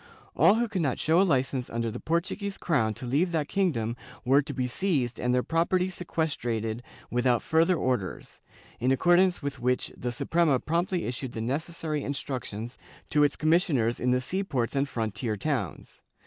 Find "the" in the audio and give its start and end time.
1.91-1.99, 9.95-10.11, 11.33-11.41, 14.09-14.21